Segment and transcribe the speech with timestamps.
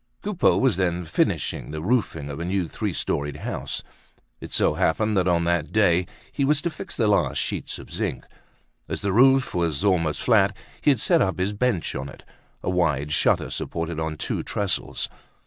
[0.23, 3.83] Coupeau was then finishing the roofing of a new three storied house.
[4.39, 7.91] It so happened that on that day he was to fix the last sheets of
[7.93, 8.25] zinc.
[8.89, 12.23] As the roof was almost flat, he had set up his bench on it,
[12.63, 15.07] a wide shutter supported on two trestles.